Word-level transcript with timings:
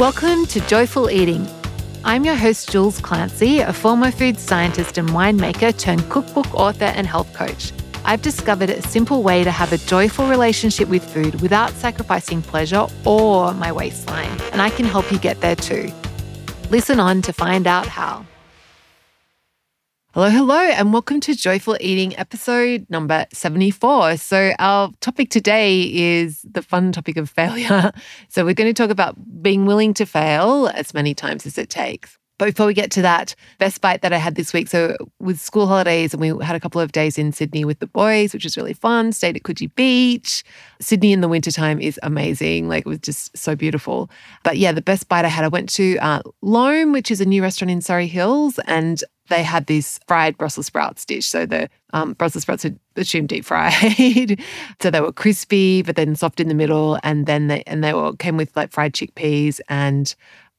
Welcome 0.00 0.46
to 0.46 0.60
Joyful 0.60 1.10
Eating. 1.10 1.46
I'm 2.04 2.24
your 2.24 2.34
host, 2.34 2.70
Jules 2.72 2.98
Clancy, 3.02 3.58
a 3.58 3.70
former 3.70 4.10
food 4.10 4.38
scientist 4.38 4.96
and 4.96 5.10
winemaker 5.10 5.78
turned 5.78 6.08
cookbook 6.08 6.54
author 6.54 6.86
and 6.86 7.06
health 7.06 7.30
coach. 7.34 7.70
I've 8.06 8.22
discovered 8.22 8.70
a 8.70 8.80
simple 8.80 9.22
way 9.22 9.44
to 9.44 9.50
have 9.50 9.74
a 9.74 9.76
joyful 9.76 10.26
relationship 10.26 10.88
with 10.88 11.04
food 11.04 11.42
without 11.42 11.72
sacrificing 11.72 12.40
pleasure 12.40 12.86
or 13.04 13.52
my 13.52 13.70
waistline, 13.72 14.40
and 14.52 14.62
I 14.62 14.70
can 14.70 14.86
help 14.86 15.12
you 15.12 15.18
get 15.18 15.42
there 15.42 15.54
too. 15.54 15.92
Listen 16.70 16.98
on 16.98 17.20
to 17.20 17.34
find 17.34 17.66
out 17.66 17.86
how. 17.86 18.24
Hello, 20.12 20.28
hello, 20.28 20.58
and 20.58 20.92
welcome 20.92 21.20
to 21.20 21.36
Joyful 21.36 21.76
Eating 21.78 22.18
episode 22.18 22.84
number 22.90 23.26
74. 23.32 24.16
So, 24.16 24.52
our 24.58 24.90
topic 25.00 25.30
today 25.30 25.82
is 25.82 26.42
the 26.42 26.62
fun 26.62 26.90
topic 26.90 27.16
of 27.16 27.30
failure. 27.30 27.92
So, 28.28 28.44
we're 28.44 28.54
going 28.54 28.74
to 28.74 28.82
talk 28.82 28.90
about 28.90 29.14
being 29.40 29.66
willing 29.66 29.94
to 29.94 30.06
fail 30.06 30.66
as 30.74 30.92
many 30.94 31.14
times 31.14 31.46
as 31.46 31.58
it 31.58 31.70
takes. 31.70 32.18
But 32.40 32.46
before 32.46 32.64
we 32.64 32.72
get 32.72 32.90
to 32.92 33.02
that, 33.02 33.34
best 33.58 33.82
bite 33.82 34.00
that 34.00 34.14
I 34.14 34.16
had 34.16 34.34
this 34.34 34.54
week. 34.54 34.68
So, 34.68 34.96
with 35.18 35.38
school 35.38 35.66
holidays, 35.66 36.14
and 36.14 36.22
we 36.22 36.42
had 36.42 36.56
a 36.56 36.60
couple 36.60 36.80
of 36.80 36.90
days 36.90 37.18
in 37.18 37.32
Sydney 37.32 37.66
with 37.66 37.80
the 37.80 37.86
boys, 37.86 38.32
which 38.32 38.44
was 38.44 38.56
really 38.56 38.72
fun. 38.72 39.12
Stayed 39.12 39.36
at 39.36 39.42
Coogee 39.42 39.74
Beach. 39.74 40.42
Sydney 40.80 41.12
in 41.12 41.20
the 41.20 41.28
wintertime 41.28 41.82
is 41.82 42.00
amazing. 42.02 42.66
Like, 42.66 42.86
it 42.86 42.88
was 42.88 43.00
just 43.00 43.36
so 43.36 43.54
beautiful. 43.54 44.08
But 44.42 44.56
yeah, 44.56 44.72
the 44.72 44.80
best 44.80 45.06
bite 45.06 45.26
I 45.26 45.28
had, 45.28 45.44
I 45.44 45.48
went 45.48 45.68
to 45.74 45.98
uh, 45.98 46.22
Loam, 46.40 46.92
which 46.92 47.10
is 47.10 47.20
a 47.20 47.26
new 47.26 47.42
restaurant 47.42 47.72
in 47.72 47.82
Surry 47.82 48.06
Hills. 48.06 48.58
And 48.66 49.04
they 49.30 49.42
had 49.42 49.66
this 49.66 49.98
fried 50.06 50.36
Brussels 50.36 50.66
sprouts 50.66 51.04
dish. 51.06 51.26
So 51.26 51.46
the 51.46 51.70
um, 51.92 52.12
Brussels 52.12 52.42
sprouts 52.42 52.64
are 52.66 52.74
assumed 52.96 53.30
deep 53.30 53.44
fried, 53.44 54.40
so 54.80 54.90
they 54.90 55.00
were 55.00 55.12
crispy 55.12 55.82
but 55.82 55.96
then 55.96 56.14
soft 56.14 56.40
in 56.40 56.48
the 56.48 56.54
middle, 56.54 56.98
and 57.02 57.26
then 57.26 57.46
they 57.46 57.62
and 57.66 57.82
they 57.82 57.94
were 57.94 58.14
came 58.16 58.36
with 58.36 58.54
like 58.54 58.70
fried 58.70 58.92
chickpeas 58.92 59.60
and 59.68 60.14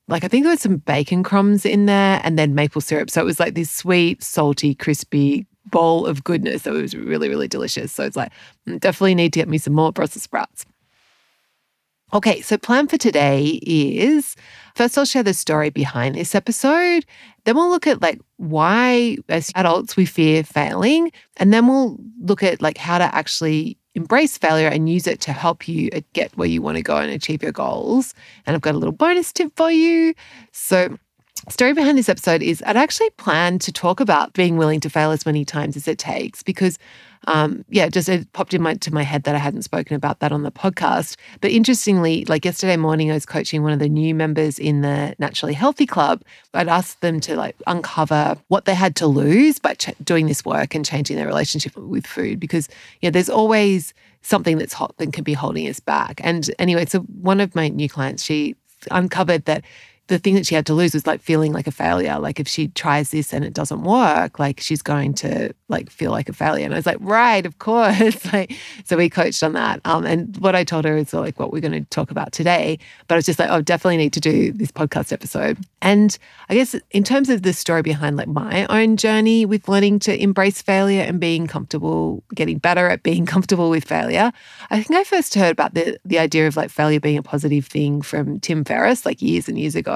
like 0.07 0.23
I 0.23 0.27
think 0.27 0.43
there 0.43 0.51
was 0.51 0.61
some 0.61 0.77
bacon 0.77 1.23
crumbs 1.23 1.65
in 1.65 1.85
there, 1.85 2.19
and 2.23 2.37
then 2.37 2.55
maple 2.55 2.81
syrup. 2.81 3.09
So 3.09 3.21
it 3.21 3.25
was 3.25 3.39
like 3.39 3.55
this 3.55 3.71
sweet, 3.71 4.23
salty, 4.23 4.75
crispy 4.75 5.47
bowl 5.65 6.05
of 6.05 6.23
goodness. 6.23 6.63
So 6.63 6.75
it 6.75 6.81
was 6.81 6.95
really, 6.95 7.29
really 7.29 7.47
delicious. 7.47 7.91
So 7.91 8.03
it's 8.03 8.15
like 8.15 8.31
mm, 8.67 8.79
definitely 8.79 9.15
need 9.15 9.33
to 9.33 9.39
get 9.39 9.49
me 9.49 9.57
some 9.57 9.73
more 9.73 9.91
Brussels 9.91 10.23
sprouts. 10.23 10.65
Okay, 12.13 12.41
so 12.41 12.57
plan 12.57 12.87
for 12.87 12.97
today 12.97 13.61
is 13.63 14.35
first 14.75 14.97
I'll 14.97 15.05
share 15.05 15.23
the 15.23 15.33
story 15.33 15.69
behind 15.69 16.15
this 16.15 16.35
episode. 16.35 17.05
Then 17.45 17.55
we'll 17.55 17.69
look 17.69 17.87
at 17.87 18.01
like 18.01 18.19
why 18.35 19.17
as 19.29 19.49
adults 19.55 19.95
we 19.95 20.05
fear 20.05 20.43
failing, 20.43 21.11
and 21.37 21.53
then 21.53 21.67
we'll 21.67 21.97
look 22.19 22.43
at 22.43 22.61
like 22.61 22.77
how 22.77 22.97
to 22.97 23.15
actually 23.15 23.77
embrace 23.95 24.37
failure 24.37 24.67
and 24.67 24.89
use 24.89 25.07
it 25.07 25.19
to 25.21 25.33
help 25.33 25.67
you 25.67 25.89
uh, 25.93 26.01
get 26.13 26.35
where 26.37 26.47
you 26.47 26.61
want 26.61 26.77
to 26.77 26.83
go 26.83 26.97
and 26.97 27.11
achieve 27.11 27.43
your 27.43 27.51
goals. 27.51 28.13
And 28.45 28.55
I've 28.55 28.61
got 28.61 28.75
a 28.75 28.77
little 28.77 28.93
bonus 28.93 29.31
tip 29.31 29.51
for 29.55 29.71
you. 29.71 30.13
So 30.51 30.97
story 31.49 31.73
behind 31.73 31.97
this 31.97 32.09
episode 32.09 32.41
is 32.41 32.63
I'd 32.65 32.77
actually 32.77 33.09
planned 33.11 33.61
to 33.61 33.71
talk 33.71 33.99
about 33.99 34.33
being 34.33 34.57
willing 34.57 34.79
to 34.81 34.89
fail 34.89 35.11
as 35.11 35.25
many 35.25 35.43
times 35.43 35.75
as 35.75 35.87
it 35.87 35.97
takes 35.97 36.43
because 36.43 36.77
um, 37.27 37.63
yeah, 37.69 37.87
just 37.87 38.09
it 38.09 38.31
popped 38.33 38.53
in 38.53 38.61
my 38.63 38.73
to 38.75 38.93
my 38.93 39.03
head 39.03 39.23
that 39.23 39.35
I 39.35 39.37
hadn't 39.37 39.61
spoken 39.61 39.95
about 39.95 40.19
that 40.19 40.31
on 40.31 40.41
the 40.41 40.51
podcast. 40.51 41.17
But 41.39 41.51
interestingly, 41.51 42.25
like 42.25 42.45
yesterday 42.45 42.77
morning, 42.77 43.11
I 43.11 43.13
was 43.13 43.27
coaching 43.27 43.61
one 43.61 43.73
of 43.73 43.79
the 43.79 43.89
new 43.89 44.15
members 44.15 44.57
in 44.57 44.81
the 44.81 45.15
Naturally 45.19 45.53
Healthy 45.53 45.85
Club. 45.85 46.23
I'd 46.53 46.67
asked 46.67 47.01
them 47.01 47.19
to 47.21 47.35
like 47.35 47.55
uncover 47.67 48.37
what 48.47 48.65
they 48.65 48.73
had 48.73 48.95
to 48.97 49.07
lose 49.07 49.59
by 49.59 49.75
ch- 49.75 49.93
doing 50.03 50.25
this 50.25 50.43
work 50.43 50.73
and 50.73 50.83
changing 50.83 51.15
their 51.15 51.27
relationship 51.27 51.77
with 51.77 52.07
food, 52.07 52.39
because 52.39 52.67
yeah, 53.01 53.11
there's 53.11 53.29
always 53.29 53.93
something 54.23 54.57
that's 54.57 54.73
hot 54.73 54.95
that 54.97 55.13
can 55.13 55.23
be 55.23 55.33
holding 55.33 55.67
us 55.67 55.79
back. 55.79 56.21
And 56.23 56.49
anyway, 56.57 56.85
so 56.85 56.99
one 57.01 57.39
of 57.39 57.53
my 57.53 57.67
new 57.67 57.89
clients, 57.89 58.23
she 58.23 58.55
uncovered 58.89 59.45
that 59.45 59.63
the 60.07 60.19
thing 60.19 60.35
that 60.35 60.45
she 60.45 60.55
had 60.55 60.65
to 60.65 60.73
lose 60.73 60.93
was 60.93 61.07
like 61.07 61.21
feeling 61.21 61.53
like 61.53 61.67
a 61.67 61.71
failure. 61.71 62.19
Like 62.19 62.39
if 62.39 62.47
she 62.47 62.67
tries 62.69 63.11
this 63.11 63.33
and 63.33 63.45
it 63.45 63.53
doesn't 63.53 63.83
work, 63.83 64.39
like 64.39 64.59
she's 64.59 64.81
going 64.81 65.13
to 65.15 65.53
like 65.69 65.89
feel 65.89 66.11
like 66.11 66.27
a 66.27 66.33
failure. 66.33 66.65
And 66.65 66.73
I 66.73 66.77
was 66.77 66.85
like, 66.85 66.97
right, 66.99 67.45
of 67.45 67.59
course. 67.59 68.25
like 68.33 68.53
so 68.83 68.97
we 68.97 69.09
coached 69.09 69.41
on 69.41 69.53
that. 69.53 69.79
Um, 69.85 70.05
and 70.05 70.35
what 70.37 70.55
I 70.55 70.63
told 70.63 70.85
her 70.85 70.97
is 70.97 71.13
like 71.13 71.39
what 71.39 71.53
we're 71.53 71.61
going 71.61 71.71
to 71.71 71.89
talk 71.89 72.11
about 72.11 72.33
today. 72.33 72.77
But 73.07 73.15
I 73.15 73.17
was 73.17 73.25
just 73.25 73.39
like, 73.39 73.49
oh, 73.49 73.61
definitely 73.61 73.97
need 73.97 74.13
to 74.13 74.19
do 74.19 74.51
this 74.51 74.71
podcast 74.71 75.13
episode. 75.13 75.57
And 75.81 76.17
I 76.49 76.55
guess 76.55 76.75
in 76.91 77.03
terms 77.03 77.29
of 77.29 77.43
the 77.43 77.53
story 77.53 77.81
behind 77.81 78.17
like 78.17 78.27
my 78.27 78.65
own 78.67 78.97
journey 78.97 79.45
with 79.45 79.69
learning 79.69 79.99
to 79.99 80.21
embrace 80.21 80.61
failure 80.61 81.03
and 81.03 81.19
being 81.19 81.47
comfortable, 81.47 82.23
getting 82.35 82.57
better 82.57 82.89
at 82.89 83.01
being 83.01 83.25
comfortable 83.33 83.69
with 83.69 83.85
failure, 83.85 84.33
I 84.69 84.83
think 84.83 84.99
I 84.99 85.03
first 85.05 85.35
heard 85.35 85.51
about 85.51 85.73
the 85.73 85.97
the 86.03 86.19
idea 86.19 86.47
of 86.47 86.57
like 86.57 86.69
failure 86.69 86.99
being 86.99 87.17
a 87.17 87.23
positive 87.23 87.65
thing 87.65 88.01
from 88.01 88.39
Tim 88.39 88.65
Ferriss 88.65 89.05
like 89.05 89.21
years 89.21 89.47
and 89.47 89.57
years 89.57 89.75
ago. 89.75 89.90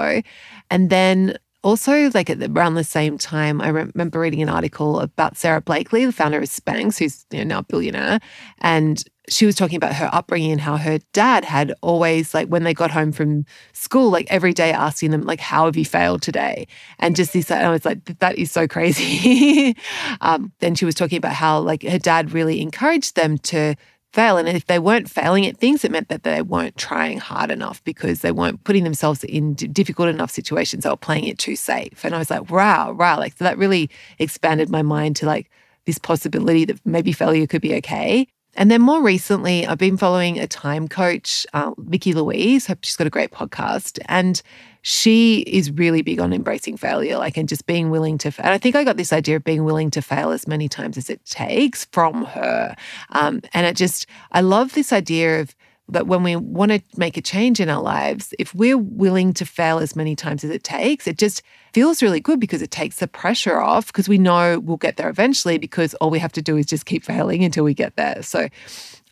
And 0.70 0.90
then 0.90 1.38
also, 1.64 2.12
like 2.14 2.30
at 2.30 2.40
the, 2.40 2.52
around 2.52 2.76
the 2.76 2.84
same 2.84 3.18
time, 3.18 3.60
I 3.60 3.70
remember 3.70 4.20
reading 4.20 4.44
an 4.44 4.50
article 4.50 5.00
about 5.00 5.36
Sara 5.36 5.62
Blakely, 5.62 6.06
the 6.06 6.12
founder 6.12 6.38
of 6.38 6.46
Spanx, 6.46 7.00
who's 7.00 7.26
you 7.32 7.40
know, 7.40 7.56
now 7.56 7.60
a 7.60 7.64
billionaire, 7.64 8.20
and 8.60 9.04
she 9.30 9.46
was 9.46 9.56
talking 9.56 9.78
about 9.78 9.96
her 9.96 10.10
upbringing 10.14 10.52
and 10.52 10.62
how 10.62 10.78
her 10.78 11.00
dad 11.14 11.46
had 11.46 11.74
always 11.82 12.34
like 12.34 12.48
when 12.48 12.64
they 12.64 12.74
got 12.74 12.92
home 12.92 13.12
from 13.12 13.46
school 13.74 14.10
like 14.10 14.28
every 14.30 14.54
day 14.54 14.72
asking 14.72 15.12
them 15.12 15.22
like 15.24 15.40
how 15.40 15.66
have 15.66 15.76
you 15.76 15.86
failed 15.86 16.22
today? 16.22 16.68
And 17.00 17.16
just 17.16 17.34
this 17.34 17.50
i 17.50 17.70
was 17.70 17.86
like 17.86 18.06
that 18.20 18.38
is 18.38 18.52
so 18.52 18.68
crazy. 18.68 19.76
Um, 20.22 20.52
then 20.60 20.76
she 20.76 20.86
was 20.86 20.96
talking 20.96 21.18
about 21.18 21.34
how 21.34 21.60
like 21.60 21.84
her 21.84 22.00
dad 22.00 22.32
really 22.32 22.62
encouraged 22.62 23.16
them 23.16 23.38
to 23.40 23.76
fail. 24.16 24.38
And 24.38 24.48
if 24.48 24.66
they 24.66 24.80
weren't 24.80 25.10
failing 25.10 25.46
at 25.46 25.58
things, 25.58 25.84
it 25.84 25.92
meant 25.92 26.08
that 26.10 26.24
they 26.24 26.42
weren't 26.42 26.78
trying 26.78 27.20
hard 27.20 27.52
enough 27.52 27.84
because 27.84 28.22
they 28.22 28.32
weren't 28.32 28.64
putting 28.64 28.84
themselves 28.84 29.24
in 29.26 29.54
difficult 29.54 30.10
enough 30.10 30.32
situations. 30.32 30.84
They 30.84 30.90
were 30.90 30.96
playing 30.98 31.26
it 31.26 31.38
too 31.38 31.56
safe. 31.56 32.04
And 32.04 32.16
I 32.16 32.18
was 32.18 32.30
like, 32.30 32.50
wow, 32.50 32.94
wow. 32.94 33.20
Like, 33.20 33.38
so 33.38 33.44
that 33.44 33.58
really 33.58 33.90
expanded 34.18 34.70
my 34.70 34.82
mind 34.82 35.18
to 35.18 35.26
like 35.26 35.52
this 35.86 36.00
possibility 36.00 36.66
that 36.66 36.84
maybe 36.86 37.12
failure 37.12 37.46
could 37.46 37.62
be 37.62 37.76
okay. 37.76 38.28
And 38.56 38.72
then 38.72 38.82
more 38.82 39.02
recently, 39.02 39.68
I've 39.68 39.78
been 39.78 39.98
following 39.98 40.40
a 40.40 40.48
time 40.48 40.88
coach, 40.88 41.46
uh, 41.54 41.72
Vikki 41.78 42.14
Louise. 42.14 42.70
She's 42.82 42.96
got 42.96 43.08
a 43.08 43.10
great 43.10 43.32
podcast. 43.32 44.00
And 44.06 44.42
she 44.82 45.40
is 45.40 45.72
really 45.72 46.04
big 46.04 46.20
on 46.20 46.32
embracing 46.32 46.78
failure, 46.78 47.18
like, 47.18 47.38
and 47.38 47.50
just 47.50 47.66
being 47.66 47.90
willing 47.90 48.18
to. 48.20 48.32
And 48.38 48.50
I 48.50 48.58
think 48.60 48.76
I 48.76 48.84
got 48.84 48.98
this 48.98 49.12
idea 49.12 49.36
of 49.36 49.44
being 49.44 49.64
willing 49.64 49.90
to 49.92 50.02
fail 50.02 50.30
as 50.32 50.48
many 50.48 50.70
times 50.70 50.96
as 50.96 51.10
it 51.10 51.26
takes 51.26 51.86
from 51.86 52.24
her. 52.26 52.76
Um, 53.10 53.42
and 53.54 53.66
it 53.66 53.76
just, 53.76 54.06
I 54.32 54.42
love 54.42 54.74
this 54.74 54.94
idea 54.94 55.42
of 55.42 55.56
that 55.90 56.08
when 56.08 56.24
we 56.24 56.36
want 56.36 56.72
to 56.72 56.82
make 56.98 57.16
a 57.16 57.22
change 57.22 57.60
in 57.60 57.70
our 57.70 57.82
lives, 57.82 58.34
if 58.40 58.56
we're 58.56 58.78
willing 58.78 59.34
to 59.34 59.46
fail 59.46 59.78
as 59.78 59.96
many 59.96 60.16
times 60.16 60.44
as 60.44 60.50
it 60.50 60.64
takes, 60.64 61.08
it 61.08 61.18
just 61.18 61.44
feels 61.74 62.02
really 62.02 62.20
good 62.20 62.40
because 62.40 62.62
it 62.62 62.72
takes 62.72 62.98
the 62.98 63.08
pressure 63.08 63.60
off 63.60 63.88
because 63.88 64.10
we 64.10 64.18
know 64.18 64.60
we'll 64.60 64.78
get 64.78 64.98
there 64.98 65.10
eventually 65.10 65.58
because 65.58 65.94
all 65.96 66.10
we 66.10 66.20
have 66.20 66.32
to 66.32 66.42
do 66.42 66.58
is 66.58 66.66
just 66.66 66.86
keep 66.86 67.04
failing 67.04 67.44
until 67.44 67.64
we 67.64 67.74
get 67.74 67.96
there. 67.98 68.24
So 68.24 68.48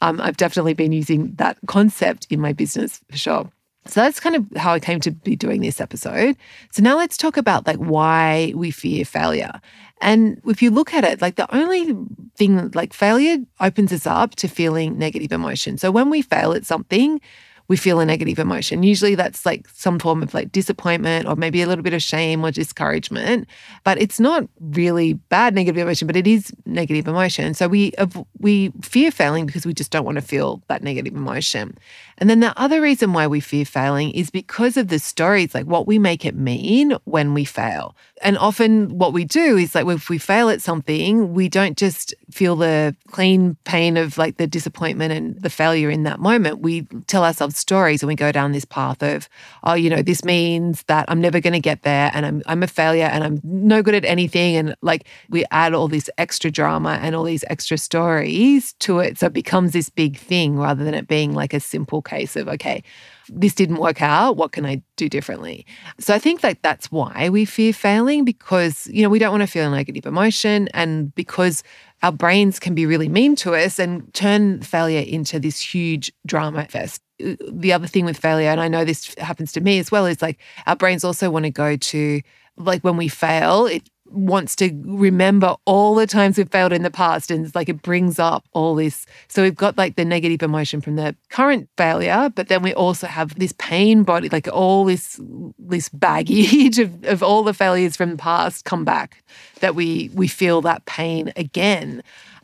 um, 0.01 0.19
I've 0.19 0.38
definitely 0.38 0.73
been 0.73 0.91
using 0.91 1.34
that 1.35 1.57
concept 1.67 2.25
in 2.29 2.41
my 2.41 2.53
business 2.53 3.01
for 3.09 3.17
sure. 3.17 3.51
So 3.85 4.01
that's 4.01 4.19
kind 4.19 4.35
of 4.35 4.45
how 4.55 4.73
I 4.73 4.79
came 4.79 5.00
to 5.01 5.11
be 5.11 5.35
doing 5.35 5.61
this 5.61 5.81
episode. 5.81 6.38
So 6.72 6.81
now 6.81 6.95
let's 6.95 7.17
talk 7.17 7.38
about 7.38 7.67
like 7.67 7.78
why 7.78 8.53
we 8.55 8.72
fear 8.72 9.03
failure. 9.03 9.59
And 10.01 10.41
if 10.45 10.61
you 10.61 10.72
look 10.72 10.94
at 10.94 11.03
it, 11.03 11.22
like 11.22 11.35
the 11.35 11.53
only 11.55 11.95
thing 12.35 12.71
like 12.71 12.94
failure 12.94 13.38
opens 13.59 13.94
us 13.94 14.07
up 14.07 14.35
to 14.35 14.47
feeling 14.47 14.97
negative 14.97 15.31
emotion. 15.31 15.77
So 15.77 15.91
when 15.91 16.09
we 16.09 16.21
fail 16.21 16.53
at 16.53 16.66
something, 16.66 17.21
we 17.69 17.77
feel 17.77 17.99
a 17.99 18.05
negative 18.05 18.39
emotion. 18.39 18.83
Usually 18.83 19.16
that's 19.16 19.45
like 19.45 19.67
some 19.69 19.97
form 19.97 20.21
of 20.21 20.33
like 20.33 20.51
disappointment 20.51 21.27
or 21.27 21.35
maybe 21.35 21.61
a 21.61 21.67
little 21.67 21.83
bit 21.83 21.93
of 21.93 22.01
shame 22.01 22.43
or 22.43 22.51
discouragement, 22.51 23.47
but 23.83 24.01
it's 24.01 24.19
not 24.19 24.47
really 24.59 25.13
bad 25.13 25.55
negative 25.55 25.81
emotion, 25.81 26.05
but 26.05 26.17
it 26.17 26.27
is 26.27 26.51
negative 26.66 27.07
emotion. 27.07 27.53
So 27.53 27.67
we 27.67 27.93
we 28.39 28.72
fear 28.81 29.11
failing 29.11 29.45
because 29.45 29.66
we 29.66 29.73
just 29.73 29.91
don't 29.91 30.05
want 30.05 30.17
to 30.17 30.22
feel 30.22 30.61
that 30.67 30.83
negative 30.83 31.16
emotion. 31.16 31.77
And 32.18 32.29
then 32.29 32.40
the 32.40 32.57
other 32.59 32.81
reason 32.81 33.13
why 33.13 33.28
we 33.28 33.40
fear 33.40 33.66
failing 33.66 34.11
is 34.11 34.29
because 34.29 34.78
of 34.78 34.87
the 34.87 34.99
stories, 34.99 35.53
like 35.53 35.66
what 35.66 35.87
we 35.87 35.99
make 35.99 36.26
it 36.26 36.35
mean 36.35 36.96
when 37.05 37.34
we 37.34 37.46
fail. 37.46 37.96
And 38.22 38.37
often 38.37 38.97
what 38.97 39.14
we 39.14 39.26
do 39.26 39.58
is 39.58 39.76
like 39.76 39.85
if 39.87 40.09
we 40.09 40.17
fail 40.17 40.49
at 40.49 40.61
something, 40.61 41.34
we 41.34 41.49
don't 41.49 41.78
just 41.78 42.14
feel 42.32 42.55
the 42.55 42.96
clean 43.08 43.58
pain 43.66 43.97
of 43.97 44.17
like 44.17 44.37
the 44.37 44.47
disappointment 44.47 45.11
and 45.11 45.41
the 45.41 45.49
failure 45.49 45.90
in 45.90 46.03
that 46.03 46.20
moment. 46.20 46.59
We 46.59 46.84
tell 47.08 47.26
ourselves 47.26 47.58
stories 47.58 48.02
and 48.02 48.08
we 48.08 48.16
go 48.16 48.32
down 48.32 48.52
this 48.52 48.66
path 48.66 49.03
of, 49.03 49.28
oh, 49.64 49.73
you 49.73 49.90
know, 49.90 50.02
this 50.02 50.23
means 50.23 50.84
that 50.84 51.05
I'm 51.09 51.20
never 51.20 51.41
going 51.41 51.53
to 51.53 51.59
get 51.59 51.82
there 51.82 52.11
and 52.14 52.26
I'm 52.26 52.41
I'm 52.46 52.64
a 52.64 52.67
failure 52.67 53.05
and 53.05 53.23
I'm 53.23 53.41
no 53.43 53.82
good 53.82 53.96
at 53.96 54.05
anything. 54.05 54.55
And 54.55 54.76
like 54.82 55.05
we 55.29 55.46
add 55.52 55.73
all 55.73 55.87
this 55.87 56.09
extra 56.17 56.52
drama 56.52 56.99
and 57.02 57.16
all 57.16 57.23
these 57.23 57.43
extra 57.49 57.78
stories 57.78 58.73
to 58.79 58.99
it. 58.99 59.17
So 59.17 59.28
it 59.28 59.34
becomes 59.34 59.73
this 59.73 59.90
big 59.90 60.17
thing 60.17 60.58
rather 60.58 60.84
than 60.84 60.93
it 60.93 61.08
being 61.08 61.34
like 61.34 61.53
a 61.53 61.59
simple 61.59 62.02
case 62.03 62.35
of, 62.35 62.47
okay, 62.47 62.84
this 63.29 63.55
didn't 63.55 63.78
work 63.78 64.02
out. 64.02 64.38
What 64.38 64.52
can 64.52 64.66
I 64.66 64.82
do 64.97 65.09
differently? 65.09 65.66
So 66.00 66.14
I 66.14 66.20
think 66.20 66.41
that 66.41 66.61
that's 66.61 66.91
why 66.91 67.29
we 67.29 67.46
fear 67.46 67.73
failing 67.73 68.26
because, 68.26 68.88
you 68.88 69.02
know, 69.02 69.09
we 69.09 69.20
don't 69.20 69.32
want 69.32 69.41
to 69.41 69.47
feel 69.47 69.66
a 69.66 69.76
negative 69.76 70.05
emotion 70.05 70.67
and 70.73 71.14
because 71.16 71.64
our 72.02 72.11
brains 72.11 72.59
can 72.59 72.76
be 72.76 72.85
really 72.85 73.08
mean 73.08 73.35
to 73.38 73.55
us 73.55 73.79
and 73.79 74.14
turn 74.14 74.61
failure 74.61 75.03
into 75.08 75.40
this 75.40 75.59
huge 75.59 76.11
drama 76.26 76.66
fest. 76.66 77.02
uh, 77.23 77.35
the 77.50 77.72
other 77.72 77.88
thing 77.88 78.06
with 78.06 78.17
failure, 78.17 78.49
and 78.49 78.59
I 78.59 78.67
know 78.67 78.84
this 78.84 79.16
happens 79.16 79.52
to 79.53 79.61
me 79.61 79.79
as 79.79 79.91
well, 79.91 80.06
is 80.06 80.22
like 80.22 80.40
our 80.67 80.76
brains 80.76 81.03
also 81.03 81.29
want 81.29 81.46
to 81.46 81.52
go 81.52 81.78
to 81.78 82.22
like 82.58 82.84
when 82.84 82.97
we 82.97 83.08
fail, 83.08 83.66
it 83.66 83.90
wants 84.13 84.55
to 84.57 84.71
remember 84.85 85.55
all 85.65 85.95
the 85.95 86.07
times 86.07 86.37
we've 86.37 86.49
failed 86.49 86.71
in 86.71 86.83
the 86.83 86.91
past 86.91 87.31
and 87.31 87.45
it's 87.45 87.55
like 87.55 87.69
it 87.69 87.81
brings 87.81 88.19
up 88.19 88.45
all 88.53 88.75
this. 88.75 89.05
So 89.27 89.43
we've 89.43 89.55
got 89.55 89.77
like 89.77 89.95
the 89.95 90.05
negative 90.05 90.43
emotion 90.43 90.81
from 90.81 90.95
the 90.95 91.15
current 91.29 91.69
failure 91.77 92.31
but 92.33 92.47
then 92.47 92.61
we 92.61 92.73
also 92.73 93.07
have 93.07 93.37
this 93.39 93.53
pain 93.57 94.03
body 94.03 94.29
like 94.29 94.47
all 94.47 94.85
this 94.85 95.19
this 95.59 95.89
baggage 95.89 96.79
of, 96.85 97.03
of 97.03 97.23
all 97.23 97.43
the 97.43 97.53
failures 97.53 97.95
from 97.95 98.11
the 98.11 98.17
past 98.17 98.65
come 98.65 98.85
back 98.85 99.23
that 99.59 99.75
we 99.75 100.09
we 100.13 100.27
feel 100.27 100.61
that 100.61 100.85
pain 100.85 101.33
again. 101.35 102.03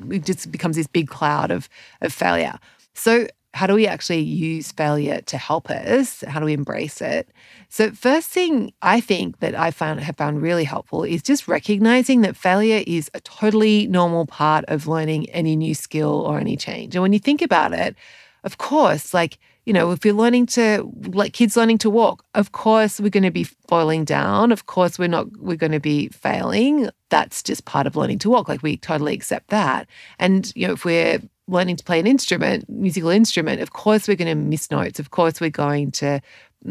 It 0.10 0.26
just 0.26 0.52
becomes 0.52 0.76
this 0.76 0.88
big 0.88 1.08
cloud 1.08 1.52
of 1.52 1.70
of 2.02 2.14
failure. 2.14 2.60
So 2.94 3.28
how 3.54 3.66
do 3.66 3.74
we 3.74 3.88
actually 3.88 4.22
use 4.22 4.72
failure 4.72 5.22
to 5.22 5.38
help 5.38 5.70
us? 5.70 6.24
How 6.28 6.40
do 6.40 6.46
we 6.46 6.54
embrace 6.54 7.02
it? 7.02 7.30
So, 7.68 7.92
first 7.92 8.30
thing 8.30 8.74
I 8.82 9.02
think 9.02 9.40
that 9.40 9.56
I 9.56 9.72
found 9.72 10.00
have 10.02 10.18
found 10.18 10.42
really 10.42 10.64
helpful 10.64 11.04
is 11.04 11.24
just 11.24 11.48
recognizing 11.48 12.22
that 12.22 12.36
failure 12.36 12.84
is 12.86 13.10
a 13.14 13.20
totally 13.22 13.88
normal 13.88 14.26
part 14.26 14.66
of 14.68 14.88
learning 14.88 15.30
any 15.32 15.56
new 15.56 15.74
skill 15.74 16.22
or 16.28 16.40
any 16.40 16.58
change. 16.58 16.96
And 16.96 17.02
when 17.02 17.14
you 17.14 17.20
think 17.20 17.42
about 17.42 17.74
it, 17.74 17.96
of 18.44 18.58
course, 18.58 19.14
like 19.14 19.40
you 19.66 19.74
know, 19.74 19.92
if 19.92 20.04
you're 20.04 20.16
learning 20.16 20.48
to 20.48 20.92
like 21.14 21.34
kids 21.34 21.56
learning 21.56 21.78
to 21.80 21.92
walk, 21.92 22.26
of 22.34 22.54
course 22.54 23.00
we're 23.00 23.10
going 23.10 23.24
to 23.24 23.32
be 23.32 23.44
falling 23.44 24.04
down. 24.04 24.52
Of 24.52 24.66
course 24.66 24.98
we're 24.98 25.08
not 25.08 25.28
we're 25.38 25.58
going 25.58 25.74
to 25.74 25.80
be 25.80 26.08
failing. 26.10 26.90
That's 27.10 27.44
just 27.44 27.66
part 27.66 27.86
of 27.86 27.96
learning 27.96 28.20
to 28.20 28.30
walk. 28.30 28.48
Like 28.48 28.64
we 28.64 28.78
totally 28.78 29.14
accept 29.14 29.50
that. 29.50 29.88
And 30.18 30.52
you 30.56 30.68
know, 30.68 30.74
if 30.74 30.86
we're 30.86 31.20
learning 31.50 31.76
to 31.78 31.84
play 31.84 32.00
an 32.00 32.08
instrument, 32.08 32.70
musical 32.70 33.10
instrument, 33.10 33.62
of 33.62 33.74
course 33.74 34.08
we're 34.08 34.16
going 34.16 34.28
to 34.28 34.36
miss 34.36 34.70
notes. 34.72 35.00
Of 35.00 35.12
course 35.12 35.42
we're 35.42 35.50
going 35.50 35.92
to, 35.94 36.22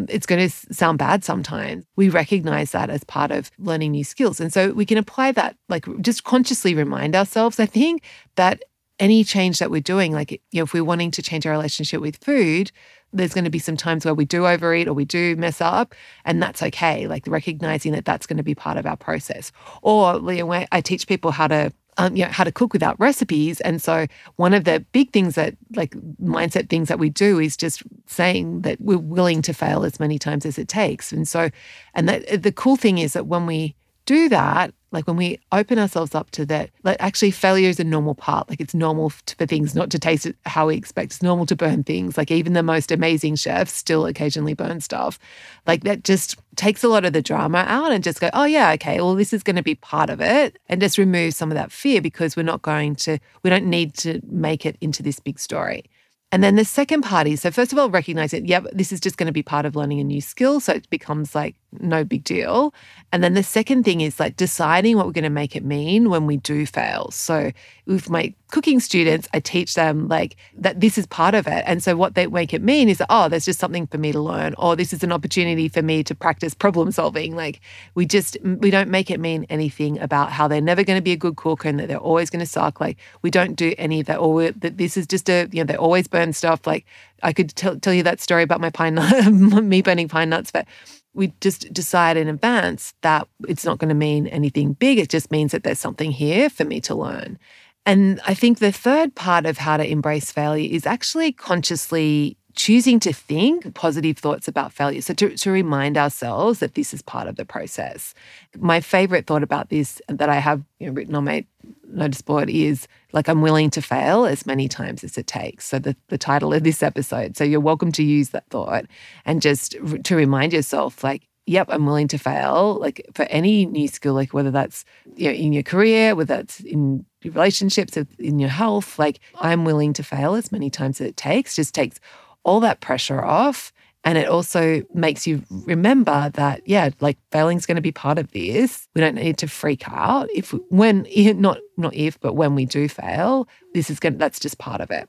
it's 0.09 0.27
going 0.27 0.49
to 0.49 0.75
sound 0.75 0.99
bad 0.99 1.25
sometimes. 1.25 1.85
We 1.97 2.09
recognize 2.09 2.73
that 2.73 2.91
as 2.91 3.05
part 3.05 3.31
of 3.31 3.51
learning 3.59 3.93
new 3.93 4.05
skills. 4.05 4.41
And 4.41 4.53
so 4.53 4.73
we 4.73 4.87
can 4.87 4.99
apply 4.99 5.33
that, 5.33 5.57
like 5.69 5.87
just 6.01 6.25
consciously 6.25 6.75
remind 6.75 7.17
ourselves, 7.17 7.59
I 7.59 7.67
think, 7.67 8.03
that 8.37 8.63
any 9.01 9.25
change 9.25 9.59
that 9.59 9.71
we're 9.71 9.81
doing, 9.81 10.13
like, 10.13 10.33
you 10.33 10.41
know, 10.55 10.65
if 10.65 10.73
we're 10.73 10.85
wanting 10.85 11.11
to 11.13 11.23
change 11.23 11.47
our 11.47 11.53
relationship 11.53 12.01
with 12.01 12.17
food, 12.17 12.73
there's 13.13 13.33
going 13.33 13.45
to 13.45 13.51
be 13.51 13.59
some 13.59 13.77
times 13.77 14.05
where 14.05 14.13
we 14.13 14.25
do 14.25 14.47
overeat 14.47 14.87
or 14.89 14.93
we 14.93 15.05
do 15.05 15.35
mess 15.37 15.61
up, 15.61 15.95
and 16.25 16.43
that's 16.43 16.63
okay. 16.63 17.07
Like 17.07 17.25
recognizing 17.27 17.93
that 17.93 18.05
that's 18.05 18.27
going 18.27 18.37
to 18.37 18.43
be 18.43 18.55
part 18.55 18.77
of 18.77 18.87
our 18.87 18.97
process. 18.97 19.51
Or, 19.83 20.17
you 20.33 20.45
know, 20.45 20.67
I 20.71 20.81
teach 20.81 21.07
people 21.07 21.31
how 21.31 21.49
to 21.49 21.73
um, 21.99 22.17
you 22.17 22.25
know, 22.25 22.31
how 22.31 22.45
to 22.45 22.53
cook 22.53 22.73
without 22.73 22.99
recipes. 22.99 23.61
And 23.61 23.83
so 23.83 24.07
one 24.37 24.55
of 24.55 24.65
the 24.65 24.85
big 24.93 25.13
things 25.13 25.35
that 25.35 25.57
like 25.75 25.91
mindset 26.23 26.69
things 26.69 26.89
that 26.89 26.99
we 26.99 27.11
do 27.11 27.39
is 27.39 27.57
just 27.57 27.83
saying 28.07 28.63
that 28.63 28.81
we're 28.81 28.99
willing 28.99 29.43
to 29.43 29.53
fail 29.53 29.85
as 29.85 30.01
many 30.01 30.19
times 30.19 30.47
as 30.47 30.59
it 30.59 30.69
takes. 30.69 31.13
And 31.13 31.27
so, 31.27 31.51
and 31.95 32.09
that 32.09 32.43
the 32.43 32.53
cool 32.53 32.77
thing 32.77 32.99
is 32.99 33.13
that 33.13 33.27
when 33.27 33.47
we 33.47 33.75
do 34.07 34.29
that, 34.29 34.73
like 34.91 35.07
when 35.07 35.17
we 35.17 35.39
open 35.53 35.79
ourselves 35.79 36.15
up 36.15 36.31
to 36.31 36.47
that, 36.47 36.71
like 36.83 36.97
actually 37.01 37.31
failure 37.31 37.69
is 37.69 37.79
a 37.79 37.85
normal 37.85 38.15
part. 38.15 38.49
Like 38.49 38.61
it's 38.61 38.75
normal 38.75 39.11
for 39.11 39.47
things 39.47 39.75
not 39.75 39.91
to 39.91 39.99
taste 39.99 40.27
how 40.47 40.69
we 40.69 40.77
expect. 40.77 41.13
It's 41.13 41.23
normal 41.23 41.47
to 41.47 41.57
burn 41.57 41.85
things. 41.85 42.17
Like 42.17 42.31
even 42.31 42.55
the 42.55 42.63
most 42.63 42.91
amazing 42.91 43.37
chefs 43.37 43.73
still 43.73 44.07
occasionally 44.07 44.55
burn 44.55 44.81
stuff. 44.81 45.19
Like 45.67 45.85
that 45.85 46.05
just 46.05 46.37
takes 46.57 46.83
a 46.83 46.89
lot 46.89 47.05
of 47.05 47.13
the 47.13 47.23
drama 47.23 47.65
out 47.69 47.93
and 47.93 48.03
just 48.03 48.21
go, 48.21 48.31
oh 48.33 48.45
yeah, 48.45 48.73
okay, 48.73 48.97
well 48.97 49.15
this 49.15 49.33
is 49.33 49.43
going 49.43 49.57
to 49.57 49.63
be 49.63 49.75
part 49.75 50.11
of 50.11 50.21
it, 50.21 50.59
and 50.69 50.81
just 50.81 50.99
remove 50.99 51.35
some 51.35 51.51
of 51.51 51.55
that 51.55 51.71
fear 51.71 52.01
because 52.01 52.37
we're 52.37 52.43
not 52.43 52.63
going 52.63 52.97
to, 52.97 53.19
we 53.43 53.51
don't 53.51 53.67
need 53.67 53.95
to 53.95 54.21
make 54.27 54.65
it 54.65 54.77
into 54.81 55.03
this 55.03 55.21
big 55.21 55.39
story. 55.39 55.85
And 56.31 56.45
then 56.45 56.57
the 56.57 56.65
second 56.65 57.03
party, 57.03 57.37
so 57.37 57.51
first 57.51 57.73
of 57.73 57.79
all, 57.79 57.89
recognize 57.89 58.35
it, 58.35 58.45
yep, 58.45 58.67
this 58.73 58.93
is 58.93 59.01
just 59.01 59.17
going 59.17 59.29
to 59.29 59.33
be 59.33 59.43
part 59.43 59.65
of 59.65 59.75
learning 59.75 60.01
a 60.01 60.05
new 60.05 60.21
skill. 60.21 60.61
So 60.61 60.75
it 60.75 60.89
becomes 60.91 61.35
like 61.35 61.55
no 61.81 62.05
big 62.05 62.25
deal. 62.25 62.75
And 63.13 63.23
then 63.25 63.35
the 63.35 63.43
second 63.43 63.85
thing 63.85 64.03
is 64.03 64.21
like 64.21 64.37
deciding 64.37 64.97
what 64.97 65.07
we're 65.07 65.13
going 65.13 65.25
to 65.25 65.31
make 65.31 65.57
it 65.57 65.65
mean 65.65 66.11
when 66.11 66.27
we 66.27 66.37
do 66.37 66.67
fail. 66.67 67.11
So 67.11 67.51
with 67.87 68.11
my 68.11 68.35
cooking 68.51 68.81
students, 68.81 69.29
I 69.33 69.41
teach 69.41 69.75
them 69.75 70.09
like 70.09 70.37
that 70.59 70.81
this 70.81 70.97
is 70.99 71.07
part 71.07 71.35
of 71.35 71.47
it. 71.47 71.63
And 71.67 71.83
so 71.83 71.97
what 71.97 72.15
they 72.15 72.27
make 72.27 72.53
it 72.53 72.63
mean 72.63 72.89
is, 72.89 73.03
oh, 73.09 73.29
there's 73.29 73.45
just 73.45 73.59
something 73.59 73.87
for 73.87 73.99
me 73.99 74.13
to 74.13 74.21
learn, 74.21 74.55
or 74.59 74.77
this 74.77 74.93
is 74.93 75.03
an 75.03 75.13
opportunity 75.13 75.69
for 75.69 75.83
me 75.83 76.03
to 76.05 76.15
practice 76.15 76.55
problem 76.55 76.91
solving. 76.91 77.37
Like 77.37 77.61
we 77.95 78.07
just, 78.07 78.37
we 78.43 78.71
don't 78.71 78.91
make 78.91 79.11
it 79.11 79.21
mean 79.21 79.47
anything 79.49 79.99
about 79.99 80.33
how 80.33 80.49
they're 80.49 80.61
never 80.61 80.85
going 80.85 80.99
to 80.99 81.03
be 81.03 81.13
a 81.13 81.17
good 81.17 81.37
cook 81.37 81.65
and 81.65 81.79
that 81.81 81.89
they're 81.89 81.99
always 81.99 82.29
going 82.29 82.41
to 82.41 82.47
suck. 82.47 82.81
Like 82.81 82.99
we 83.23 83.31
don't 83.31 83.55
do 83.55 83.75
any 83.79 84.01
of 84.01 84.07
that, 84.07 84.19
or 84.19 84.51
that 84.51 84.77
this 84.77 84.97
is 84.97 85.07
just 85.07 85.29
a, 85.29 85.49
you 85.53 85.63
know, 85.63 85.65
they're 85.65 85.79
always 85.79 86.09
burn 86.19 86.33
stuff. 86.33 86.67
Like 86.67 86.85
I 87.23 87.33
could 87.33 87.55
tell, 87.55 87.79
tell 87.79 87.95
you 87.95 88.03
that 88.03 88.21
story 88.21 88.43
about 88.43 88.61
my 88.61 88.71
pine 88.71 88.95
nut, 88.95 89.33
me 89.33 89.83
burning 89.83 90.09
pine 90.09 90.31
nuts, 90.31 90.51
but 90.51 90.67
we 91.15 91.33
just 91.41 91.73
decide 91.73 92.17
in 92.17 92.29
advance 92.29 92.95
that 93.03 93.29
it's 93.49 93.65
not 93.65 93.79
going 93.79 93.89
to 93.89 93.95
mean 93.95 94.27
anything 94.29 94.73
big. 94.73 94.99
It 94.99 95.09
just 95.09 95.31
means 95.31 95.53
that 95.53 95.63
there's 95.63 95.79
something 95.79 96.11
here 96.11 96.51
for 96.51 96.65
me 96.65 96.81
to 96.83 96.95
learn. 96.95 97.39
And 97.87 98.21
I 98.27 98.35
think 98.35 98.59
the 98.59 98.73
third 98.73 99.15
part 99.15 99.47
of 99.47 99.59
how 99.59 99.77
to 99.77 99.91
embrace 99.91 100.31
failure 100.31 100.69
is 100.71 100.87
actually 100.87 101.33
consciously 101.33 102.37
choosing 102.55 102.99
to 102.99 103.13
think 103.13 103.73
positive 103.75 104.19
thoughts 104.19 104.49
about 104.49 104.73
failure. 104.73 105.01
So, 105.01 105.15
to, 105.15 105.37
to 105.37 105.51
remind 105.51 105.97
ourselves 105.97 106.59
that 106.59 106.75
this 106.75 106.93
is 106.93 107.03
part 107.03 107.29
of 107.29 107.37
the 107.37 107.45
process. 107.45 108.15
My 108.59 108.81
favorite 108.81 109.27
thought 109.27 109.45
about 109.45 109.71
this 109.71 110.03
that 110.09 110.29
I 110.29 110.39
have 110.41 110.63
you 110.81 110.89
know, 110.89 110.93
written 110.93 111.15
on 111.15 111.25
my 111.25 111.47
notice 111.89 112.23
board 112.23 112.51
is 112.51 112.87
like, 113.13 113.29
I'm 113.29 113.43
willing 113.43 113.71
to 113.71 113.83
fail 113.83 114.27
as 114.27 114.47
many 114.47 114.69
times 114.69 115.03
as 115.03 115.19
it 115.19 115.27
takes. 115.27 115.67
So, 115.67 115.79
the, 115.79 115.97
the 116.09 116.19
title 116.19 116.53
of 116.53 116.65
this 116.65 116.83
episode. 116.83 117.37
So, 117.37 117.45
you're 117.45 117.61
welcome 117.61 117.93
to 117.93 118.03
use 118.03 118.31
that 118.31 118.49
thought 118.51 118.87
and 119.25 119.43
just 119.43 119.77
to 120.05 120.17
remind 120.17 120.53
yourself, 120.53 121.03
like, 121.03 121.29
yep, 121.49 121.67
I'm 121.71 121.87
willing 121.87 122.09
to 122.09 122.19
fail. 122.19 122.79
Like 122.79 123.05
for 123.15 123.23
any 123.25 123.67
new 123.67 123.89
skill, 123.89 124.15
like 124.15 124.35
whether 124.35 124.51
that's 124.51 124.85
you 125.17 125.29
know, 125.29 125.35
in 125.35 125.53
your 125.53 125.63
career, 125.63 126.15
whether 126.15 126.37
that's 126.37 126.61
in 126.61 127.07
your 127.23 127.33
relationships, 127.33 127.97
in 128.19 128.39
your 128.39 128.51
health, 128.51 128.99
like 128.99 129.19
I'm 129.37 129.65
willing 129.65 129.95
to 129.95 130.03
fail 130.03 130.35
as 130.35 130.53
many 130.53 130.71
times 130.71 131.01
as 131.01 131.09
it 131.09 131.17
takes. 131.17 131.57
Just 131.57 131.75
takes 131.75 131.99
all 132.45 132.61
that 132.61 132.81
pressure 132.81 133.25
off. 133.25 133.73
And 134.05 134.17
it 134.17 134.29
also 134.29 134.83
makes 134.95 135.27
you 135.27 135.43
remember 135.51 136.31
that, 136.35 136.63
yeah, 136.67 136.91
like 137.01 137.19
failing's 137.33 137.67
going 137.67 137.77
to 137.77 137.83
be 137.83 137.93
part 137.93 138.19
of 138.19 138.31
this. 138.31 138.89
We 138.95 139.01
don't 139.01 139.17
need 139.17 139.39
to 139.39 139.49
freak 139.49 139.89
out 139.89 140.29
if 140.35 140.55
when 140.71 141.07
not 141.41 141.59
not 141.77 141.95
if, 141.95 142.19
but 142.21 142.35
when 142.35 142.55
we 142.55 142.65
do 142.65 142.89
fail, 142.89 143.49
this 143.75 143.91
is 143.91 144.01
going. 144.01 144.19
That's 144.19 144.41
just 144.41 144.59
part 144.59 144.81
of 144.81 144.91
it. 144.91 145.09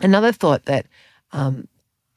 Another 0.00 0.32
thought 0.32 0.64
that 0.64 0.86
um, 1.32 1.68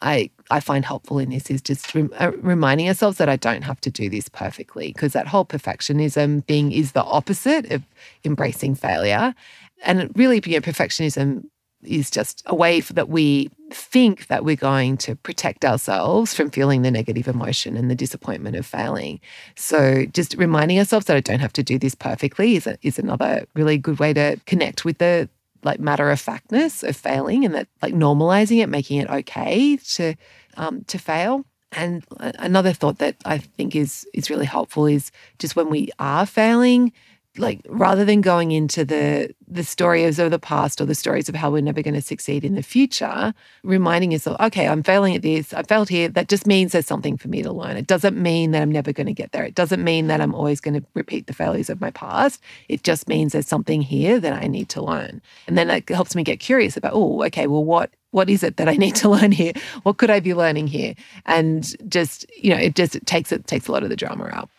I 0.01 0.29
I 0.49 0.61
find 0.61 0.85
helpful 0.85 1.19
in 1.19 1.29
this 1.29 1.49
is 1.49 1.61
just 1.61 1.93
rem- 1.93 2.13
uh, 2.18 2.31
reminding 2.37 2.87
ourselves 2.87 3.18
that 3.18 3.29
I 3.29 3.35
don't 3.35 3.63
have 3.63 3.81
to 3.81 3.91
do 3.91 4.09
this 4.09 4.29
perfectly 4.29 4.94
because 4.94 5.13
that 5.13 5.27
whole 5.27 5.45
perfectionism 5.45 6.45
thing 6.45 6.71
is 6.71 6.94
the 6.94 7.03
opposite 7.03 7.71
of 7.71 7.83
embracing 8.23 8.75
failure, 8.75 9.35
and 9.83 10.11
really, 10.15 10.41
you 10.45 10.53
know, 10.53 10.61
perfectionism 10.61 11.44
is 11.83 12.09
just 12.09 12.44
a 12.45 12.56
way 12.56 12.81
that 12.81 13.09
we 13.09 13.50
think 13.71 14.28
that 14.28 14.44
we're 14.44 14.56
going 14.56 14.98
to 14.98 15.16
protect 15.16 15.64
ourselves 15.64 16.33
from 16.33 16.50
feeling 16.50 16.81
the 16.81 16.92
negative 16.92 17.28
emotion 17.28 17.78
and 17.78 17.90
the 17.90 17.95
disappointment 17.95 18.56
of 18.56 18.66
failing. 18.66 19.19
So 19.56 20.06
just 20.06 20.33
reminding 20.36 20.80
ourselves 20.80 21.06
that 21.06 21.18
I 21.18 21.21
don't 21.21 21.40
have 21.40 21.54
to 21.54 21.64
do 21.64 21.78
this 21.78 21.95
perfectly 21.95 22.56
is, 22.56 22.68
a, 22.68 22.78
is 22.81 23.00
another 23.00 23.45
really 23.54 23.78
good 23.78 24.00
way 24.00 24.14
to 24.14 24.40
connect 24.45 24.86
with 24.86 24.98
the 24.98 25.30
like 25.64 25.80
matter 25.80 26.09
of 26.09 26.19
factness 26.19 26.83
of 26.83 26.95
failing 26.95 27.45
and 27.45 27.54
that 27.54 27.68
like 27.81 27.94
normalizing 27.94 28.62
it, 28.62 28.69
making 28.69 29.00
it 29.00 29.09
okay 29.09 29.78
to 29.78 30.16
um, 30.57 30.83
to 30.86 30.98
fail. 30.98 31.45
And 31.71 32.04
another 32.19 32.74
thought 32.74 32.98
that 32.98 33.16
I 33.26 33.38
think 33.38 33.76
is 33.76 34.07
is 34.14 34.30
really 34.30 34.45
helpful 34.45 34.86
is 34.86 35.12
just 35.38 35.56
when 35.56 35.69
we 35.69 35.90
are 36.00 36.26
failing, 36.26 36.92
like 37.39 37.61
rather 37.67 38.05
than 38.05 38.21
going 38.21 38.51
into 38.51 38.83
the 38.85 39.33
the 39.47 39.63
stories 39.63 40.19
of 40.19 40.31
the 40.31 40.39
past 40.39 40.79
or 40.79 40.85
the 40.85 40.95
stories 40.95 41.29
of 41.29 41.35
how 41.35 41.49
we're 41.49 41.61
never 41.61 41.81
going 41.81 41.93
to 41.93 42.01
succeed 42.01 42.43
in 42.43 42.55
the 42.55 42.61
future 42.61 43.33
reminding 43.63 44.11
yourself 44.11 44.39
okay 44.39 44.67
i'm 44.67 44.83
failing 44.83 45.15
at 45.15 45.21
this 45.21 45.53
i 45.53 45.63
failed 45.63 45.89
here 45.89 46.07
that 46.09 46.27
just 46.27 46.45
means 46.45 46.71
there's 46.71 46.85
something 46.85 47.17
for 47.17 47.27
me 47.27 47.41
to 47.41 47.51
learn 47.51 47.77
it 47.77 47.87
doesn't 47.87 48.17
mean 48.17 48.51
that 48.51 48.61
i'm 48.61 48.71
never 48.71 48.91
going 48.91 49.07
to 49.07 49.13
get 49.13 49.31
there 49.31 49.43
it 49.43 49.55
doesn't 49.55 49.83
mean 49.83 50.07
that 50.07 50.21
i'm 50.21 50.35
always 50.35 50.59
going 50.59 50.79
to 50.79 50.85
repeat 50.93 51.27
the 51.27 51.33
failures 51.33 51.69
of 51.69 51.81
my 51.81 51.91
past 51.91 52.41
it 52.67 52.83
just 52.83 53.07
means 53.07 53.31
there's 53.31 53.47
something 53.47 53.81
here 53.81 54.19
that 54.19 54.33
i 54.33 54.47
need 54.47 54.69
to 54.69 54.81
learn 54.81 55.21
and 55.47 55.57
then 55.57 55.67
that 55.67 55.87
helps 55.89 56.15
me 56.15 56.23
get 56.23 56.39
curious 56.39 56.77
about 56.77 56.91
oh 56.93 57.23
okay 57.23 57.47
well 57.47 57.63
what 57.63 57.91
what 58.11 58.29
is 58.29 58.41
it 58.43 58.57
that 58.57 58.67
I 58.67 58.73
need 58.75 58.95
to 58.95 59.09
learn 59.09 59.31
here? 59.31 59.53
What 59.83 59.97
could 59.97 60.09
I 60.09 60.19
be 60.19 60.33
learning 60.33 60.65
here? 60.65 60.95
And 61.27 61.75
just, 61.91 62.25
you 62.35 62.49
know, 62.49 62.59
it 62.59 62.75
just 62.75 62.95
it 62.95 63.05
takes 63.05 63.31
it 63.31 63.45
takes 63.45 63.67
a 63.67 63.71
lot 63.71 63.83
of 63.83 63.89
the 63.89 63.95
drama 63.95 64.29
out. 64.33 64.49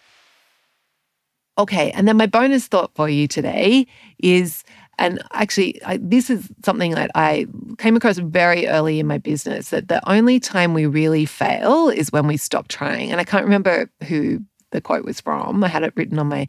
Okay. 1.61 1.91
And 1.91 2.09
then 2.09 2.17
my 2.17 2.27
bonus 2.27 2.67
thought 2.67 2.95
for 2.95 3.07
you 3.07 3.29
today 3.29 3.87
is, 4.19 4.65
and 4.99 5.23
actually, 5.33 5.83
I, 5.85 5.99
this 6.01 6.31
is 6.31 6.49
something 6.65 6.93
that 6.93 7.11
I 7.15 7.47
came 7.77 7.97
across 7.97 8.17
very 8.17 8.67
early 8.67 8.99
in 8.99 9.07
my 9.07 9.19
business 9.19 9.69
that 9.69 9.89
the 9.89 10.01
only 10.09 10.41
time 10.41 10.73
we 10.73 10.87
really 10.87 11.27
fail 11.27 11.91
is 11.91 12.13
when 12.13 12.27
we 12.27 12.39
stop 12.39 12.69
trying. 12.69 13.13
And 13.13 13.21
I 13.21 13.25
can't 13.25 13.45
remember 13.45 13.91
who 14.05 14.41
the 14.71 14.81
quote 14.81 15.05
was 15.05 15.21
from. 15.21 15.63
I 15.63 15.69
had 15.69 15.83
it 15.83 15.93
written 15.97 16.19
on 16.19 16.29
my 16.29 16.49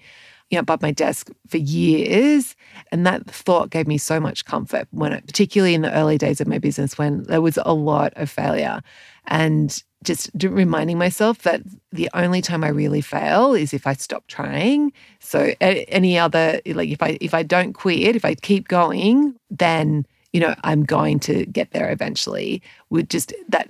you 0.50 0.58
know, 0.58 0.62
above 0.62 0.82
my 0.82 0.92
desk 0.92 1.30
for 1.48 1.58
years. 1.58 2.56
And 2.92 3.06
that 3.06 3.30
thought 3.30 3.70
gave 3.70 3.88
me 3.88 3.98
so 3.98 4.18
much 4.20 4.46
comfort 4.46 4.88
when, 4.92 5.14
particularly 5.22 5.74
in 5.74 5.82
the 5.82 5.94
early 5.94 6.18
days 6.18 6.40
of 6.40 6.48
my 6.48 6.58
business, 6.58 6.98
when 6.98 7.24
there 7.24 7.42
was 7.42 7.60
a 7.66 7.74
lot 7.74 8.14
of 8.16 8.30
failure. 8.30 8.82
And 9.28 9.82
just 10.04 10.30
reminding 10.40 10.98
myself 10.98 11.44
that 11.44 11.62
the 11.92 12.10
only 12.14 12.42
time 12.42 12.64
I 12.64 12.70
really 12.70 13.02
fail 13.02 13.54
is 13.54 13.74
if 13.74 13.86
I 13.86 13.94
stop 13.94 14.26
trying. 14.28 14.94
So 15.20 15.54
any 15.60 16.18
other 16.18 16.60
like 16.66 16.90
if 16.90 17.02
I 17.02 17.18
if 17.22 17.34
I 17.34 17.44
don't 17.44 17.74
quit, 17.74 18.16
if 18.16 18.26
I 18.26 18.36
keep 18.36 18.68
going, 18.68 19.36
then 19.50 20.06
you 20.34 20.40
know 20.40 20.56
I'm 20.64 20.84
going 20.84 21.20
to 21.22 21.46
get 21.46 21.72
there 21.72 21.92
eventually. 21.92 22.62
Would 22.90 23.10
just 23.10 23.34
that 23.50 23.70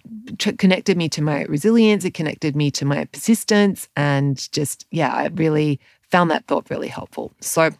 connected 0.57 0.97
me 0.97 1.09
to 1.09 1.21
my 1.21 1.43
resilience. 1.43 2.05
It 2.05 2.13
connected 2.13 2.55
me 2.55 2.71
to 2.71 2.85
my 2.85 3.05
persistence, 3.05 3.89
and 3.95 4.51
just 4.51 4.85
yeah, 4.91 5.13
I 5.13 5.27
really 5.27 5.79
found 6.09 6.31
that 6.31 6.45
thought 6.47 6.69
really 6.69 6.87
helpful. 6.87 7.31
So 7.41 7.71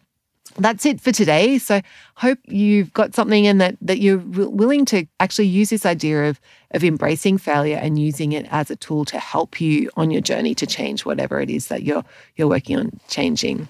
that's 0.56 0.86
it 0.86 1.00
for 1.00 1.12
today. 1.12 1.58
So 1.58 1.80
hope 2.14 2.38
you've 2.46 2.92
got 2.92 3.14
something 3.14 3.46
and 3.46 3.60
that 3.60 3.76
that 3.80 4.00
you're 4.00 4.18
willing 4.18 4.84
to 4.86 5.06
actually 5.20 5.46
use 5.48 5.70
this 5.70 5.86
idea 5.86 6.28
of 6.28 6.40
of 6.72 6.84
embracing 6.84 7.38
failure 7.38 7.76
and 7.76 7.98
using 7.98 8.32
it 8.32 8.46
as 8.50 8.70
a 8.70 8.76
tool 8.76 9.04
to 9.06 9.18
help 9.18 9.60
you 9.60 9.90
on 9.96 10.10
your 10.10 10.20
journey 10.20 10.54
to 10.56 10.66
change 10.66 11.04
whatever 11.04 11.40
it 11.40 11.50
is 11.50 11.68
that 11.68 11.82
you're 11.82 12.04
you're 12.36 12.48
working 12.48 12.78
on 12.78 12.98
changing. 13.08 13.68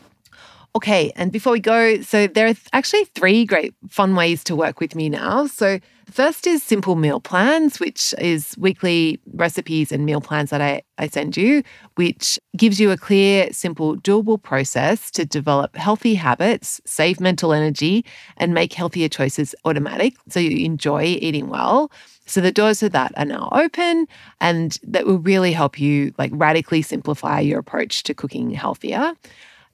Okay, 0.75 1.13
and 1.17 1.31
before 1.31 1.53
we 1.53 1.61
go, 1.61 2.01
so 2.01 2.27
there 2.27 2.49
are 2.49 2.55
actually 2.73 3.05
three 3.05 3.45
great 3.45 3.75
fun 3.91 4.17
ways 4.17 4.43
to 4.45 4.57
work 4.57 4.81
with 4.81 4.95
me 4.95 5.11
now. 5.11 5.47
So, 5.47 5.79
first 6.11 6.47
is 6.47 6.63
simple 6.63 6.97
meal 6.97 7.21
plans, 7.21 7.79
which 7.79 8.15
is 8.19 8.55
weekly 8.57 9.21
recipes 9.35 9.93
and 9.93 10.07
meal 10.07 10.23
plans 10.23 10.49
that 10.49 10.63
I, 10.63 10.81
I 10.97 11.09
send 11.09 11.37
you, 11.37 11.63
which 11.97 12.39
gives 12.57 12.81
you 12.81 12.91
a 12.91 12.97
clear, 12.97 13.53
simple, 13.53 13.99
doable 13.99 14.43
process 14.43 15.11
to 15.11 15.27
develop 15.27 15.77
healthy 15.77 16.15
habits, 16.15 16.81
save 16.87 17.21
mental 17.21 17.53
energy, 17.53 18.03
and 18.39 18.55
make 18.55 18.73
healthier 18.73 19.11
choices 19.11 19.55
automatic 19.67 20.15
so 20.31 20.41
you 20.41 20.65
enjoy 20.65 21.03
eating 21.03 21.51
well. 21.51 21.93
So 22.25 22.41
the 22.41 22.53
doors 22.53 22.79
to 22.79 22.89
that 22.89 23.13
are 23.19 23.27
now 23.27 23.51
open 23.53 24.07
and 24.41 24.79
that 24.85 25.05
will 25.05 25.19
really 25.19 25.53
help 25.53 25.79
you 25.79 26.15
like 26.17 26.31
radically 26.33 26.81
simplify 26.81 27.41
your 27.41 27.59
approach 27.59 28.05
to 28.05 28.15
cooking 28.15 28.53
healthier. 28.53 29.13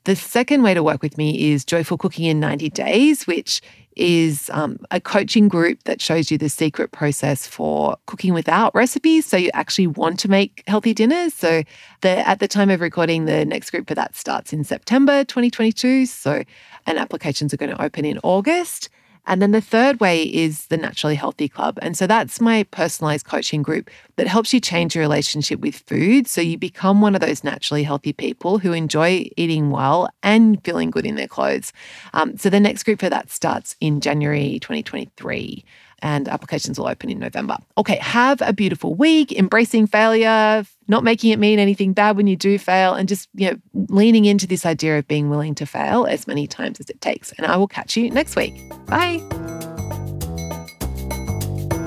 The 0.08 0.16
second 0.16 0.62
way 0.62 0.72
to 0.72 0.82
work 0.82 1.02
with 1.02 1.18
me 1.18 1.52
is 1.52 1.66
Joyful 1.66 1.98
Cooking 1.98 2.24
in 2.24 2.40
90 2.40 2.70
Days, 2.70 3.26
which 3.26 3.60
is 3.94 4.48
um, 4.54 4.78
a 4.90 5.02
coaching 5.02 5.48
group 5.48 5.82
that 5.82 6.00
shows 6.00 6.30
you 6.30 6.38
the 6.38 6.48
secret 6.48 6.92
process 6.92 7.46
for 7.46 7.94
cooking 8.06 8.32
without 8.32 8.74
recipes. 8.74 9.26
So 9.26 9.36
you 9.36 9.50
actually 9.52 9.88
want 9.88 10.18
to 10.20 10.28
make 10.30 10.64
healthy 10.66 10.94
dinners. 10.94 11.34
So 11.34 11.62
the, 12.00 12.26
at 12.26 12.38
the 12.40 12.48
time 12.48 12.70
of 12.70 12.80
recording, 12.80 13.26
the 13.26 13.44
next 13.44 13.68
group 13.68 13.86
for 13.86 13.94
that 13.96 14.16
starts 14.16 14.50
in 14.50 14.64
September 14.64 15.24
2022. 15.24 16.06
So 16.06 16.42
and 16.86 16.98
applications 16.98 17.52
are 17.52 17.58
going 17.58 17.76
to 17.76 17.82
open 17.82 18.06
in 18.06 18.18
August. 18.22 18.88
And 19.28 19.42
then 19.42 19.52
the 19.52 19.60
third 19.60 20.00
way 20.00 20.22
is 20.22 20.66
the 20.66 20.78
Naturally 20.78 21.14
Healthy 21.14 21.50
Club. 21.50 21.78
And 21.82 21.96
so 21.96 22.06
that's 22.06 22.40
my 22.40 22.62
personalized 22.64 23.26
coaching 23.26 23.62
group 23.62 23.90
that 24.16 24.26
helps 24.26 24.54
you 24.54 24.58
change 24.58 24.94
your 24.94 25.02
relationship 25.02 25.60
with 25.60 25.76
food. 25.76 26.26
So 26.26 26.40
you 26.40 26.56
become 26.56 27.02
one 27.02 27.14
of 27.14 27.20
those 27.20 27.44
naturally 27.44 27.82
healthy 27.82 28.14
people 28.14 28.58
who 28.58 28.72
enjoy 28.72 29.28
eating 29.36 29.70
well 29.70 30.08
and 30.22 30.64
feeling 30.64 30.90
good 30.90 31.04
in 31.04 31.16
their 31.16 31.28
clothes. 31.28 31.74
Um, 32.14 32.38
so 32.38 32.48
the 32.48 32.58
next 32.58 32.84
group 32.84 33.00
for 33.00 33.10
that 33.10 33.30
starts 33.30 33.76
in 33.80 34.00
January 34.00 34.58
2023 34.60 35.62
and 36.02 36.28
applications 36.28 36.78
will 36.78 36.88
open 36.88 37.10
in 37.10 37.18
November. 37.18 37.56
Okay, 37.76 37.96
have 37.96 38.40
a 38.42 38.52
beautiful 38.52 38.94
week, 38.94 39.32
embracing 39.32 39.86
failure, 39.86 40.64
not 40.86 41.04
making 41.04 41.30
it 41.30 41.38
mean 41.38 41.58
anything 41.58 41.92
bad 41.92 42.16
when 42.16 42.26
you 42.26 42.36
do 42.36 42.58
fail, 42.58 42.94
and 42.94 43.08
just, 43.08 43.28
you 43.34 43.50
know, 43.50 43.56
leaning 43.88 44.24
into 44.24 44.46
this 44.46 44.64
idea 44.64 44.98
of 44.98 45.08
being 45.08 45.30
willing 45.30 45.54
to 45.56 45.66
fail 45.66 46.06
as 46.06 46.26
many 46.26 46.46
times 46.46 46.80
as 46.80 46.88
it 46.90 47.00
takes. 47.00 47.32
And 47.32 47.46
I 47.46 47.56
will 47.56 47.68
catch 47.68 47.96
you 47.96 48.10
next 48.10 48.36
week. 48.36 48.54
Bye. 48.86 49.22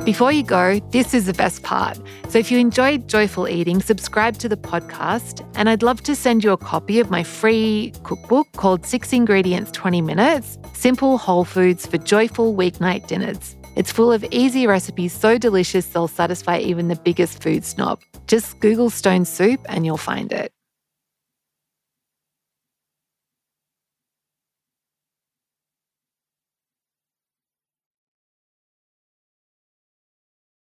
Before 0.06 0.32
you 0.32 0.42
go, 0.42 0.80
this 0.90 1.14
is 1.14 1.28
the 1.28 1.34
best 1.34 1.62
part. 1.62 2.00
So 2.28 2.40
if 2.40 2.52
you 2.52 2.58
enjoyed 2.58 3.08
Joyful 3.08 3.48
Eating, 3.48 3.82
subscribe 3.82 4.38
to 4.40 4.50
the 4.50 4.58
podcast, 4.58 5.48
and 5.56 5.70
I'd 5.70 5.84
love 5.84 6.02
to 6.04 6.16
send 6.16 6.44
you 6.44 6.52
a 6.52 6.58
copy 6.58 7.00
of 7.00 7.12
my 7.12 7.24
free 7.24 7.94
cookbook 8.02 8.52
called 8.54 8.84
Six 8.84 9.14
Ingredients 9.14 9.70
20 9.72 10.02
Minutes 10.02 10.58
Simple 10.74 11.20
Whole 11.20 11.46
Foods 11.46 11.86
for 11.86 12.00
Joyful 12.00 12.56
Weeknight 12.56 13.06
Dinners. 13.06 13.56
It's 13.76 13.92
full 13.92 14.12
of 14.12 14.26
easy 14.32 14.68
recipes 14.68 15.14
so 15.14 15.38
delicious 15.38 15.88
they'll 15.88 16.08
satisfy 16.08 16.60
even 16.60 16.88
the 16.88 16.96
biggest 16.96 17.42
food 17.42 17.66
snob. 17.66 18.02
Just 18.28 18.60
Google 18.60 18.90
stone 18.90 19.26
soup 19.26 19.60
and 19.70 19.86
you'll 19.86 19.98
find 19.98 20.32
it. 20.32 20.52